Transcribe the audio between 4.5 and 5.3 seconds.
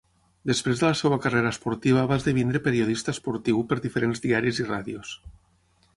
i ràdios.